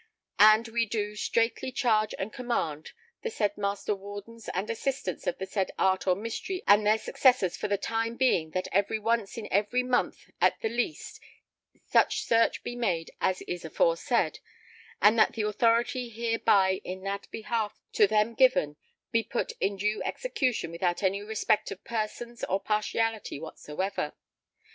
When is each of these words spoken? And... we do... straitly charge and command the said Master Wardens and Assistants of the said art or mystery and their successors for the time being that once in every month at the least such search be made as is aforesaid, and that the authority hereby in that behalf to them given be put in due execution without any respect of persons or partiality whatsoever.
And... 0.39 0.67
we 0.69 0.87
do... 0.87 1.15
straitly 1.15 1.71
charge 1.71 2.15
and 2.17 2.33
command 2.33 2.93
the 3.21 3.29
said 3.29 3.55
Master 3.55 3.93
Wardens 3.93 4.49
and 4.51 4.67
Assistants 4.67 5.27
of 5.27 5.37
the 5.37 5.45
said 5.45 5.69
art 5.77 6.07
or 6.07 6.15
mystery 6.15 6.63
and 6.65 6.83
their 6.83 6.97
successors 6.97 7.55
for 7.55 7.67
the 7.67 7.77
time 7.77 8.15
being 8.15 8.49
that 8.49 8.67
once 8.89 9.37
in 9.37 9.47
every 9.53 9.83
month 9.83 10.31
at 10.41 10.59
the 10.61 10.69
least 10.69 11.19
such 11.85 12.23
search 12.23 12.63
be 12.63 12.75
made 12.75 13.11
as 13.21 13.43
is 13.43 13.63
aforesaid, 13.63 14.39
and 15.03 15.19
that 15.19 15.33
the 15.33 15.43
authority 15.43 16.09
hereby 16.09 16.81
in 16.83 17.03
that 17.03 17.29
behalf 17.29 17.79
to 17.93 18.07
them 18.07 18.33
given 18.33 18.77
be 19.11 19.21
put 19.23 19.51
in 19.59 19.75
due 19.75 20.01
execution 20.01 20.71
without 20.71 21.03
any 21.03 21.21
respect 21.21 21.69
of 21.69 21.83
persons 21.83 22.43
or 22.45 22.59
partiality 22.59 23.39
whatsoever. 23.39 24.13